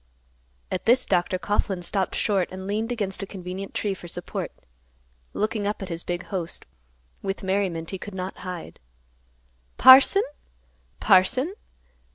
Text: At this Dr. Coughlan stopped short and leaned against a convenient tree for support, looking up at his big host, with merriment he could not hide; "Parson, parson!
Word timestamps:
At 0.71 0.85
this 0.87 1.05
Dr. 1.05 1.37
Coughlan 1.37 1.83
stopped 1.83 2.15
short 2.15 2.49
and 2.51 2.65
leaned 2.65 2.91
against 2.91 3.21
a 3.21 3.27
convenient 3.27 3.75
tree 3.75 3.93
for 3.93 4.07
support, 4.07 4.51
looking 5.31 5.67
up 5.67 5.83
at 5.83 5.89
his 5.89 6.01
big 6.01 6.23
host, 6.33 6.65
with 7.21 7.43
merriment 7.43 7.91
he 7.91 7.99
could 7.99 8.15
not 8.15 8.39
hide; 8.39 8.79
"Parson, 9.77 10.23
parson! 10.99 11.53